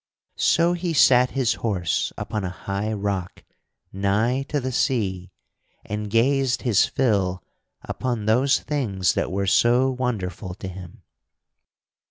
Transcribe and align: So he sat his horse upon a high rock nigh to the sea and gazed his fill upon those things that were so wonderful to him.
So 0.39 0.73
he 0.73 0.93
sat 0.93 1.29
his 1.29 1.53
horse 1.61 2.11
upon 2.17 2.43
a 2.43 2.49
high 2.49 2.91
rock 2.91 3.43
nigh 3.93 4.41
to 4.49 4.59
the 4.59 4.71
sea 4.71 5.29
and 5.85 6.09
gazed 6.09 6.63
his 6.63 6.87
fill 6.87 7.43
upon 7.83 8.25
those 8.25 8.61
things 8.61 9.13
that 9.13 9.31
were 9.31 9.45
so 9.45 9.91
wonderful 9.91 10.55
to 10.55 10.67
him. 10.67 11.03